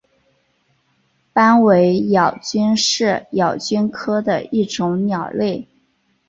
[1.31, 5.67] 斑尾咬鹃是咬鹃科的一种鸟类。